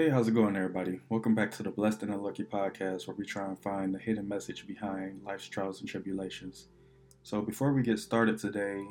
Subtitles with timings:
[0.00, 0.98] Hey, how's it going, everybody?
[1.10, 4.26] Welcome back to the Blessed and Unlucky podcast, where we try and find the hidden
[4.26, 6.68] message behind life's trials and tribulations.
[7.22, 8.82] So, before we get started today,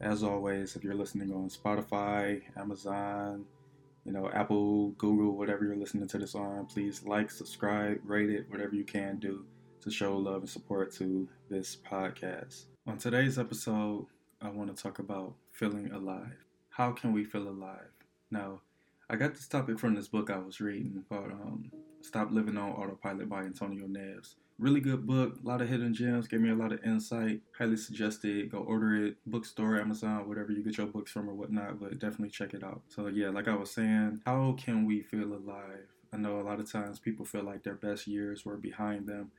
[0.00, 3.44] as always, if you're listening on Spotify, Amazon,
[4.06, 8.46] you know, Apple, Google, whatever you're listening to this on, please like, subscribe, rate it,
[8.48, 9.44] whatever you can do
[9.82, 12.64] to show love and support to this podcast.
[12.86, 14.06] On today's episode,
[14.40, 16.42] I want to talk about feeling alive.
[16.70, 17.90] How can we feel alive?
[18.30, 18.62] Now,
[19.10, 21.70] I got this topic from this book I was reading called um,
[22.02, 24.34] Stop Living on Autopilot by Antonio Neves.
[24.58, 27.40] Really good book, a lot of hidden gems, gave me a lot of insight.
[27.56, 28.52] Highly suggested.
[28.52, 32.28] Go order it, bookstore, Amazon, whatever you get your books from or whatnot, but definitely
[32.28, 32.82] check it out.
[32.88, 35.86] So, yeah, like I was saying, how can we feel alive?
[36.12, 39.30] I know a lot of times people feel like their best years were behind them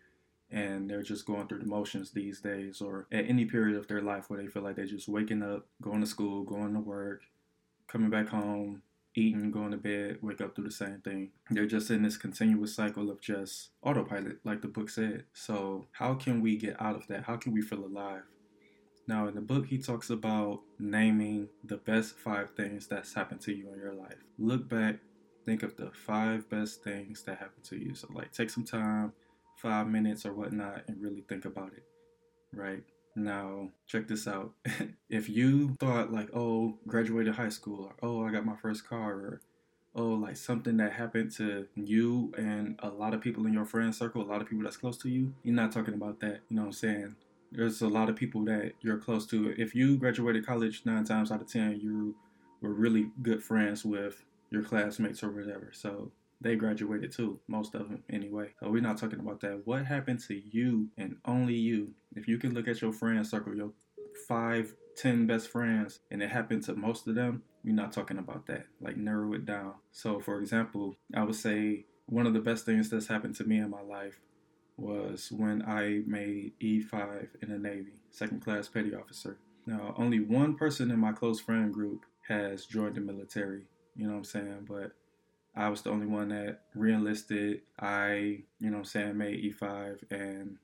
[0.50, 4.02] and they're just going through the motions these days or at any period of their
[4.02, 7.22] life where they feel like they're just waking up, going to school, going to work,
[7.88, 8.82] coming back home,
[9.16, 11.32] eating, going to bed, wake up, do the same thing.
[11.50, 15.26] They're just in this continuous cycle of just autopilot, like the book said.
[15.34, 17.24] So, how can we get out of that?
[17.24, 18.24] How can we feel alive?
[19.08, 23.54] Now, in the book, he talks about naming the best five things that's happened to
[23.56, 24.24] you in your life.
[24.38, 24.98] Look back,
[25.46, 27.96] think of the five best things that happened to you.
[27.96, 29.14] So, like, take some time,
[29.58, 31.84] five minutes or whatnot, and really think about it,
[32.54, 32.84] right?
[33.16, 34.54] Now, check this out.
[35.10, 39.12] if you thought like, oh, graduated high school, or oh, I got my first car,
[39.12, 39.42] or
[39.96, 43.94] oh, like something that happened to you and a lot of people in your friend
[43.94, 46.42] circle, a lot of people that's close to you, you're not talking about that.
[46.50, 47.16] You know what I'm saying?
[47.52, 49.54] There's a lot of people that you're close to.
[49.58, 52.16] If you graduated college nine times out of ten, you
[52.62, 55.72] were really good friends with your classmates or whatever.
[55.74, 56.12] So
[56.42, 58.50] they graduated too, most of them anyway.
[58.60, 59.62] So we're not talking about that.
[59.66, 61.94] What happened to you and only you?
[62.16, 63.72] If you can look at your friend circle, your
[64.28, 68.48] five, ten best friends, and it happened to most of them, we're not talking about
[68.48, 68.68] that.
[68.82, 69.74] Like narrow it down.
[69.92, 73.58] So for example, I would say one of the best things that's happened to me
[73.58, 74.20] in my life
[74.78, 79.38] was when I made E5 in the Navy, second class petty officer.
[79.66, 83.64] Now, only one person in my close friend group has joined the military,
[83.96, 84.68] you know what I'm saying?
[84.68, 84.94] But
[85.60, 87.62] I was the only one that re-enlisted.
[87.78, 90.58] I, you know I'm saying, made E5 and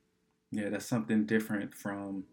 [0.51, 2.23] yeah, that's something different from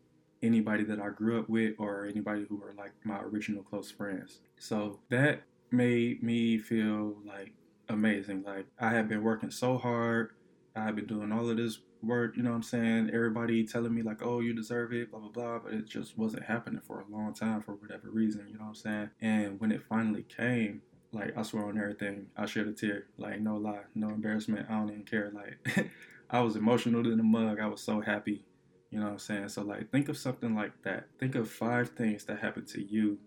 [0.44, 4.38] anybody that I grew up with or anybody who were like my original close friends.
[4.60, 7.52] So that made me feel like
[7.88, 8.44] amazing.
[8.44, 10.30] Like I had been working so hard.
[10.76, 13.10] I had been doing all of this work, you know what I'm saying?
[13.12, 15.58] Everybody telling me like, oh, you deserve it, blah, blah, blah.
[15.58, 18.68] But it just wasn't happening for a long time for whatever reason, you know what
[18.68, 19.10] I'm saying?
[19.20, 23.06] And when it finally came, like I swear on everything, I shed a tear.
[23.18, 24.66] Like no lie, no embarrassment.
[24.68, 25.30] I don't even care.
[25.34, 25.90] Like
[26.30, 27.60] I was emotional in the mug.
[27.60, 28.44] I was so happy.
[28.90, 29.48] You know what I'm saying?
[29.50, 31.08] So like think of something like that.
[31.18, 33.18] Think of five things that happened to you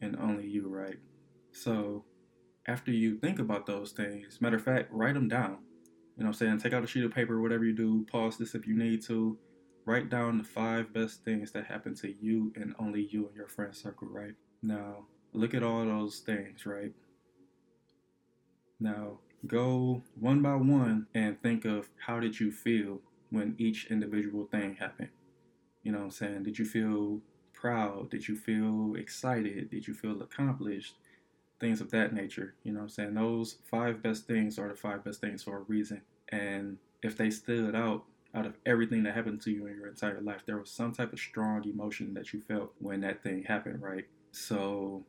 [0.00, 0.98] and only you, right?
[1.52, 2.04] So
[2.66, 5.58] after you think about those things, matter of fact, write them down.
[6.16, 6.58] You know what I'm saying?
[6.58, 9.36] Take out a sheet of paper, whatever you do, pause this if you need to.
[9.84, 13.48] Write down the five best things that happened to you and only you and your
[13.48, 14.34] friend circle, right?
[14.62, 16.92] Now, look at all those things, right?
[18.80, 24.46] Now, go one by one and think of how did you feel when each individual
[24.46, 25.10] thing happened.
[25.82, 26.42] You know what I'm saying?
[26.44, 27.20] Did you feel
[27.52, 28.10] proud?
[28.10, 29.70] Did you feel excited?
[29.70, 30.94] Did you feel accomplished?
[31.60, 32.54] Things of that nature.
[32.62, 33.14] You know what I'm saying?
[33.14, 36.02] Those five best things are the five best things for a reason.
[36.30, 40.20] And if they stood out out of everything that happened to you in your entire
[40.20, 43.80] life, there was some type of strong emotion that you felt when that thing happened,
[43.80, 44.06] right?
[44.32, 45.04] So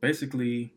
[0.00, 0.72] basically,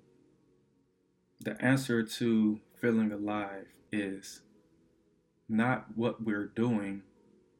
[1.40, 4.42] the answer to feeling alive is
[5.50, 7.04] not what we're doing.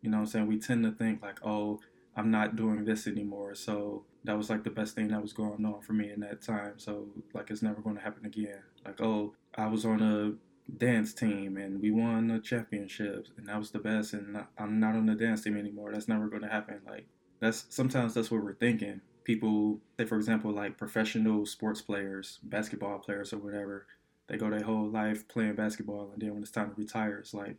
[0.02, 0.48] You know I'm saying?
[0.48, 1.80] We tend to think like, oh,
[2.16, 3.56] I'm not doing this anymore.
[3.56, 6.42] So that was like the best thing that was going on for me in that
[6.42, 6.74] time.
[6.78, 8.64] So like it's never going to happen again.
[8.86, 10.34] Like, oh, I was on a
[10.78, 14.96] dance team and we won the championships and that was the best and I'm not
[14.96, 15.94] on the dance team anymore.
[15.94, 16.82] That's never going to happen.
[16.86, 17.08] Like
[17.40, 22.98] that's sometimes that's what we're thinking people, say for example, like professional sports players, basketball
[22.98, 23.86] players or whatever,
[24.28, 27.34] they go their whole life playing basketball, and then when it's time to retire, it's
[27.34, 27.58] like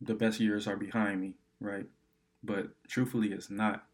[0.00, 1.86] the best years are behind me, right?
[2.42, 3.84] But truthfully, it's not.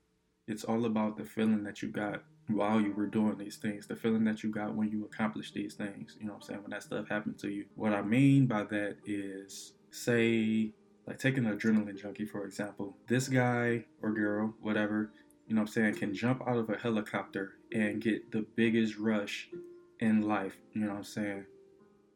[0.46, 3.96] It's all about the feeling that you got while you were doing these things, the
[3.96, 6.16] feeling that you got when you accomplished these things.
[6.20, 6.62] You know what I'm saying?
[6.62, 7.64] When that stuff happened to you.
[7.74, 10.70] What I mean by that is, say,
[11.08, 12.96] like taking an adrenaline junkie, for example.
[13.08, 15.10] This guy or girl, whatever,
[15.46, 18.98] you know what I'm saying, can jump out of a helicopter and get the biggest
[18.98, 19.48] rush
[20.00, 21.44] in life, you know what I'm saying?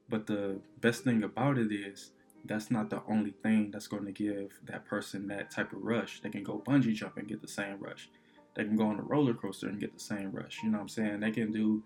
[0.09, 2.11] But the best thing about it is
[2.45, 6.21] that's not the only thing that's going to give that person that type of rush.
[6.21, 8.09] They can go bungee jump and get the same rush.
[8.57, 10.59] They can go on a roller coaster and get the same rush.
[10.63, 11.21] You know what I'm saying?
[11.21, 11.85] They can do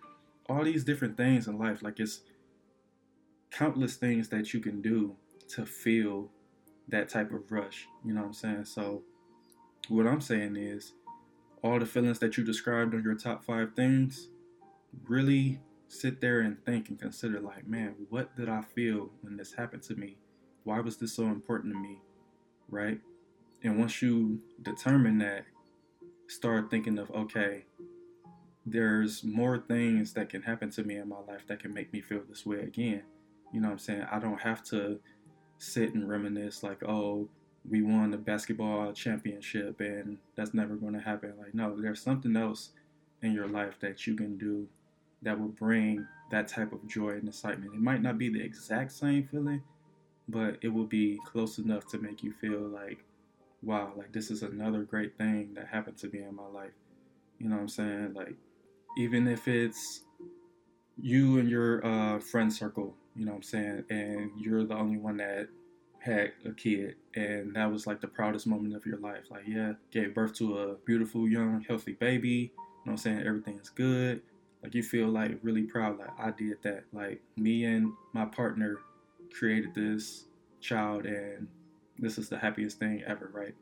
[0.48, 1.82] all these different things in life.
[1.82, 2.20] Like it's
[3.50, 5.14] countless things that you can do
[5.48, 6.30] to feel
[6.88, 7.86] that type of rush.
[8.04, 8.64] You know what I'm saying?
[8.64, 9.02] So,
[9.88, 10.92] what I'm saying is,
[11.64, 14.28] all the feelings that you described on your top five things,
[15.08, 15.58] really
[15.88, 19.82] sit there and think and consider, like, man, what did I feel when this happened
[19.84, 20.18] to me?
[20.64, 22.02] Why was this so important to me?
[22.68, 23.00] Right?
[23.62, 25.46] And once you determine that,
[26.28, 27.64] start thinking of, okay,
[28.66, 32.02] there's more things that can happen to me in my life that can make me
[32.02, 33.04] feel this way again.
[33.54, 34.06] You know what I'm saying?
[34.12, 35.00] I don't have to
[35.56, 37.30] sit and reminisce like, oh,
[37.68, 41.34] we won the basketball championship and that's never going to happen.
[41.38, 42.70] Like, no, there's something else
[43.22, 44.68] in your life that you can do
[45.22, 47.74] that will bring that type of joy and excitement.
[47.74, 49.62] It might not be the exact same feeling,
[50.28, 52.98] but it will be close enough to make you feel like,
[53.62, 56.72] wow, like this is another great thing that happened to me in my life.
[57.38, 58.14] You know what I'm saying?
[58.14, 58.34] Like,
[58.98, 60.02] even if it's
[61.00, 63.84] you and your uh, friend circle you know what I'm saying?
[63.90, 65.48] And you're the only one that
[66.04, 69.24] had a kid and that was like the proudest moment of your life.
[69.30, 72.28] Like, yeah, gave birth to a beautiful, young, healthy baby.
[72.28, 72.52] You know
[72.84, 73.26] what I'm saying?
[73.26, 74.20] Everything's good.
[74.62, 76.84] Like you feel like really proud, like I did that.
[76.92, 78.80] Like me and my partner
[79.32, 80.24] created this
[80.60, 81.48] child and
[81.98, 83.54] this is the happiest thing ever, right?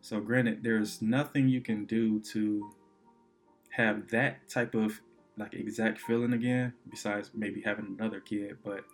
[0.00, 2.70] So granted, there's nothing you can do to
[3.70, 5.00] have that type of
[5.36, 8.84] like exact feeling again, besides maybe having another kid, but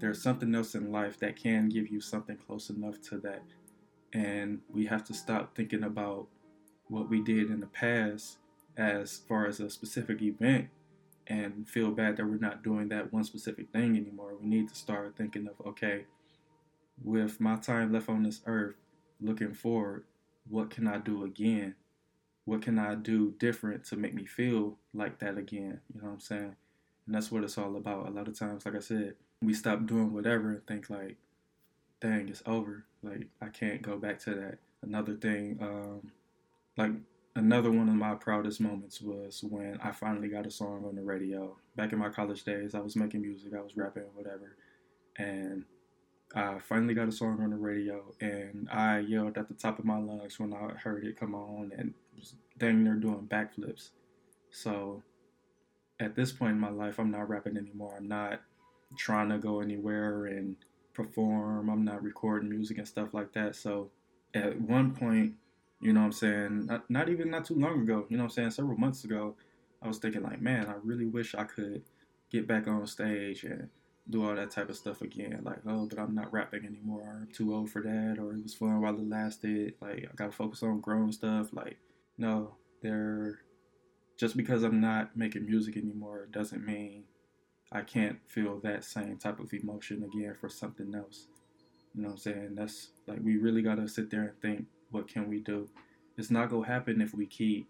[0.00, 3.42] there's something else in life that can give you something close enough to that.
[4.12, 6.26] And we have to stop thinking about
[6.88, 8.38] what we did in the past
[8.76, 10.68] as far as a specific event
[11.26, 14.34] and feel bad that we're not doing that one specific thing anymore.
[14.40, 16.06] We need to start thinking of, okay,
[17.02, 18.76] with my time left on this earth,
[19.20, 20.04] looking forward,
[20.48, 21.74] what can I do again?
[22.44, 25.80] What can I do different to make me feel like that again?
[25.92, 26.56] You know what I'm saying?
[27.06, 28.08] And that's what it's all about.
[28.08, 31.16] A lot of times, like I said, we stop doing whatever and think like,
[32.00, 32.84] dang, it's over.
[33.02, 34.58] Like I can't go back to that.
[34.82, 36.12] Another thing, um,
[36.76, 36.92] like
[37.36, 41.02] another one of my proudest moments was when I finally got a song on the
[41.02, 41.56] radio.
[41.76, 44.56] Back in my college days, I was making music, I was rapping, whatever,
[45.16, 45.64] and
[46.34, 49.84] I finally got a song on the radio, and I yelled at the top of
[49.84, 53.90] my lungs when I heard it come on, and was dang near doing backflips.
[54.50, 55.02] So,
[56.00, 57.94] at this point in my life, I'm not rapping anymore.
[57.96, 58.40] I'm not
[58.96, 60.56] trying to go anywhere and
[60.94, 61.68] perform.
[61.68, 63.56] I'm not recording music and stuff like that.
[63.56, 63.90] So
[64.34, 65.34] at one point,
[65.80, 68.30] you know what I'm saying, not, not even not too long ago, you know what
[68.30, 69.36] I'm saying, several months ago,
[69.80, 71.82] I was thinking like, man, I really wish I could
[72.30, 73.68] get back on stage and
[74.10, 75.40] do all that type of stuff again.
[75.44, 77.20] Like, oh, but I'm not rapping anymore.
[77.20, 79.74] I'm too old for that, or it was fun while it lasted.
[79.80, 81.52] Like, I gotta focus on growing stuff.
[81.52, 81.76] Like,
[82.16, 83.40] no, they're
[84.16, 87.04] just because I'm not making music anymore doesn't mean
[87.70, 91.26] I can't feel that same type of emotion again for something else.
[91.94, 92.54] You know what I'm saying?
[92.54, 95.68] That's like we really gotta sit there and think, what can we do?
[96.16, 97.68] It's not gonna happen if we keep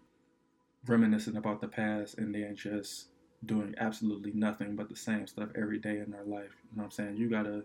[0.85, 3.07] reminiscing about the past and then just
[3.45, 6.55] doing absolutely nothing but the same stuff every day in our life.
[6.71, 7.17] You know what I'm saying?
[7.17, 7.63] You gotta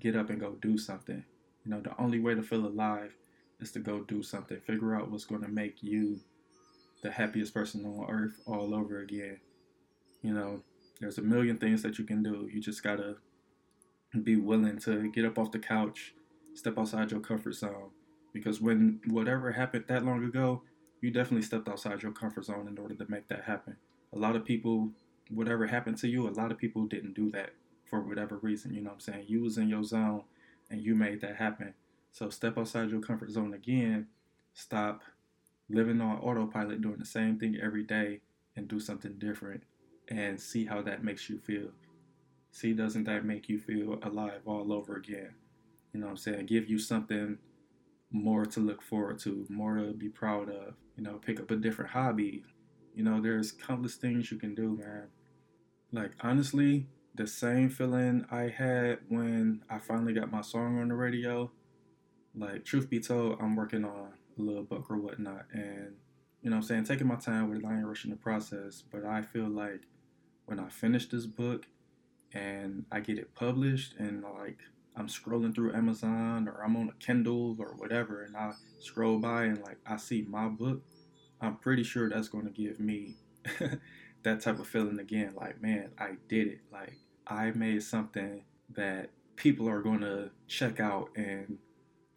[0.00, 1.24] get up and go do something.
[1.64, 3.14] You know, the only way to feel alive
[3.60, 4.58] is to go do something.
[4.60, 6.20] Figure out what's gonna make you
[7.02, 9.38] the happiest person on earth all over again.
[10.22, 10.62] You know,
[11.00, 12.48] there's a million things that you can do.
[12.52, 13.16] You just gotta
[14.22, 16.14] be willing to get up off the couch,
[16.54, 17.90] step outside your comfort zone.
[18.32, 20.62] Because when whatever happened that long ago,
[21.00, 23.76] you definitely stepped outside your comfort zone in order to make that happen.
[24.12, 24.90] A lot of people,
[25.30, 27.50] whatever happened to you, a lot of people didn't do that
[27.88, 28.74] for whatever reason.
[28.74, 29.24] You know what I'm saying?
[29.26, 30.24] You was in your zone
[30.70, 31.74] and you made that happen.
[32.12, 34.08] So step outside your comfort zone again.
[34.52, 35.02] Stop
[35.70, 38.20] living on autopilot, doing the same thing every day,
[38.56, 39.62] and do something different
[40.10, 41.70] and see how that makes you feel.
[42.52, 45.34] See, doesn't that make you feel alive all over again?
[45.92, 46.46] You know what I'm saying?
[46.46, 47.38] Give you something
[48.10, 50.74] more to look forward to, more to be proud of.
[50.96, 52.42] You know, pick up a different hobby.
[52.94, 55.06] You know, there's countless things you can do, man.
[55.92, 60.94] Like, honestly, the same feeling I had when I finally got my song on the
[60.94, 61.50] radio.
[62.36, 65.46] Like, truth be told, I'm working on a little book or whatnot.
[65.52, 65.94] And,
[66.42, 68.82] you know I'm saying, taking my time with it, I ain't rushing the process.
[68.90, 69.82] But I feel like
[70.50, 71.66] when I finish this book
[72.34, 74.58] and I get it published and like
[74.96, 79.44] I'm scrolling through Amazon or I'm on a Kindle or whatever and I scroll by
[79.44, 80.82] and like I see my book,
[81.40, 83.14] I'm pretty sure that's going to give me
[84.24, 85.34] that type of feeling again.
[85.36, 86.60] Like, man, I did it.
[86.72, 86.94] Like,
[87.28, 88.42] I made something
[88.74, 91.58] that people are going to check out and,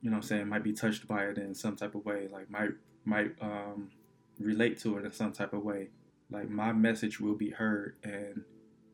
[0.02, 2.28] you know I'm saying, might be touched by it in some type of way.
[2.32, 2.72] Like, might,
[3.06, 3.92] might um,
[4.40, 5.90] relate to it in some type of way
[6.34, 8.44] like my message will be heard and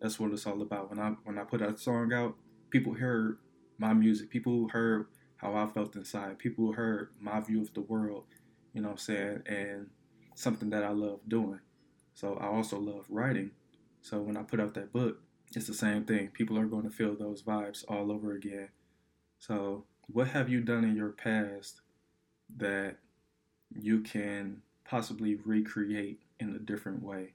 [0.01, 2.36] that's what it's all about when i when i put that song out
[2.69, 3.38] people heard
[3.79, 8.25] my music, people heard how I felt inside, people heard my view of the world,
[8.74, 9.88] you know what I'm saying, and
[10.36, 11.62] something that I love doing.
[12.13, 13.51] So I also love writing.
[14.01, 15.22] So when I put out that book,
[15.55, 16.27] it's the same thing.
[16.27, 18.69] People are going to feel those vibes all over again.
[19.39, 21.81] So, what have you done in your past
[22.58, 22.98] that
[23.72, 27.34] you can possibly recreate in a different way?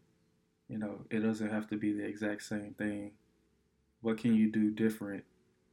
[0.69, 3.13] You know, it doesn't have to be the exact same thing.
[4.01, 5.25] What can you do different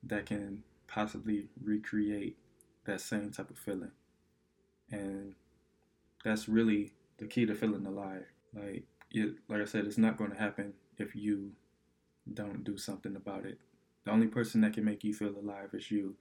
[0.03, 2.37] that can possibly recreate
[2.85, 3.91] that same type of feeling?
[4.91, 5.35] And
[6.23, 8.25] that's really the key to feeling alive.
[8.53, 11.51] Like it, like I said, it's not going to happen if you
[12.33, 13.59] don't do something about it.
[14.05, 16.15] The only person that can make you feel alive is you.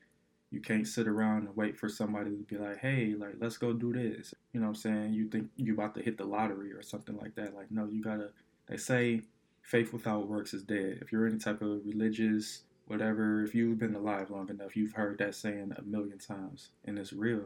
[0.50, 3.73] You can't sit around and wait for somebody to be like, hey, like, let's go
[3.73, 4.35] do this.
[4.52, 5.12] You know what I'm saying?
[5.12, 7.54] You think you about to hit the lottery or something like that.
[7.54, 8.30] Like, no, you gotta,
[8.66, 9.23] they say
[9.62, 10.99] faith without works is dead.
[11.00, 15.19] If you're any type of religious, whatever, if you've been alive long enough, you've heard
[15.19, 17.45] that saying a million times, and it's real.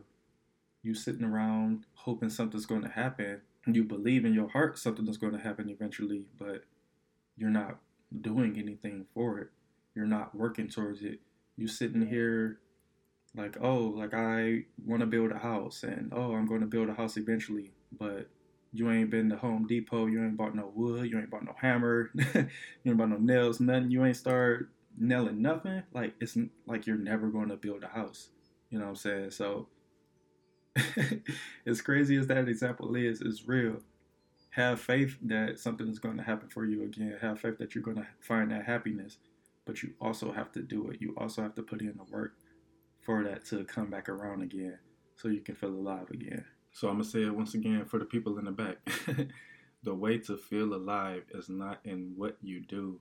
[0.83, 3.43] You sitting around hoping something's going to happen.
[3.67, 6.65] You believe in your heart something is going to happen eventually, but
[7.37, 7.79] you're not
[8.21, 9.49] doing anything for it.
[9.95, 11.21] You're not working towards it.
[11.57, 12.59] You sitting here
[13.37, 16.89] like, oh, like I want to build a house, and oh, I'm going to build
[16.89, 18.29] a house eventually, but
[18.73, 21.55] you ain't been to Home Depot, you ain't bought no wood, you ain't bought no
[21.61, 22.49] hammer, you
[22.87, 23.91] ain't bought no nails, nothing.
[23.91, 25.83] You ain't start nailing nothing.
[25.93, 26.37] Like it's
[26.67, 28.29] like you're never going to build a house.
[28.71, 29.31] You know what I'm saying?
[29.31, 29.69] So
[31.67, 33.79] as crazy as that example is, it's real.
[34.51, 37.17] Have faith that something is going to happen for you again.
[37.21, 39.19] Have faith that you're going to find that happiness,
[39.65, 41.01] but you also have to do it.
[41.01, 42.35] You also have to put in the work
[43.05, 44.79] for that to come back around again
[45.17, 46.45] so you can feel alive again.
[46.73, 48.77] So I'm gonna say it once again for the people in the back.
[49.83, 53.01] the way to feel alive is not in what you do,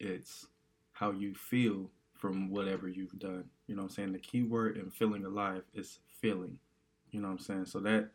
[0.00, 0.46] it's
[0.92, 3.44] how you feel from whatever you've done.
[3.66, 4.12] You know what I'm saying?
[4.12, 6.58] The key word in feeling alive is feeling.
[7.10, 7.66] You know what I'm saying?
[7.66, 8.10] So that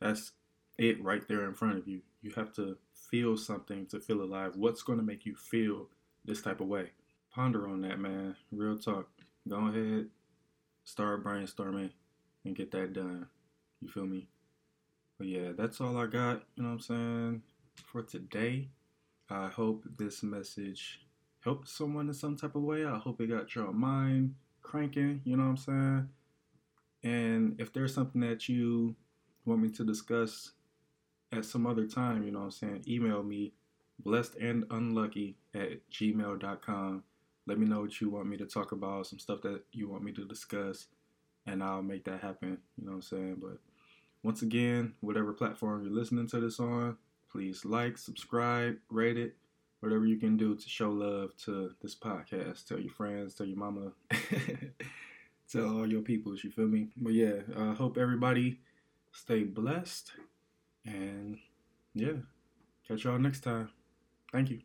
[0.00, 0.32] that's
[0.78, 2.00] it right there in front of you.
[2.22, 2.76] You have to
[3.10, 4.56] feel something to feel alive.
[4.56, 5.88] What's going to make you feel
[6.24, 6.90] this type of way?
[7.32, 8.36] Ponder on that, man.
[8.50, 9.08] Real talk.
[9.48, 10.08] Go ahead,
[10.84, 11.90] start brainstorming,
[12.44, 13.26] and get that done.
[13.80, 14.28] You feel me?
[15.18, 17.42] But yeah, that's all I got, you know what I'm saying,
[17.86, 18.68] for today.
[19.30, 21.00] I hope this message
[21.40, 22.84] helped someone in some type of way.
[22.84, 26.08] I hope it got your mind cranking, you know what I'm saying?
[27.02, 28.96] And if there's something that you
[29.44, 30.52] want me to discuss
[31.32, 33.52] at some other time, you know what I'm saying, email me
[33.98, 37.02] blessed and unlucky at gmail.com.
[37.46, 40.02] Let me know what you want me to talk about, some stuff that you want
[40.02, 40.86] me to discuss,
[41.46, 42.58] and I'll make that happen.
[42.76, 43.36] You know what I'm saying?
[43.40, 43.58] But
[44.22, 46.96] once again, whatever platform you're listening to this on,
[47.30, 49.36] please like, subscribe, rate it,
[49.80, 52.66] whatever you can do to show love to this podcast.
[52.66, 53.92] Tell your friends, tell your mama,
[55.52, 56.88] tell all your peoples, you feel me?
[56.96, 58.60] But yeah, I uh, hope everybody
[59.12, 60.12] stay blessed.
[60.86, 61.38] And
[61.94, 62.12] yeah,
[62.88, 63.70] catch y'all next time.
[64.32, 64.60] Thank you.